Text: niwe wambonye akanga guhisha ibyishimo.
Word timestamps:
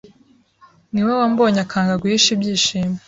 niwe 0.91 1.11
wambonye 1.19 1.59
akanga 1.65 1.99
guhisha 2.01 2.29
ibyishimo. 2.35 2.95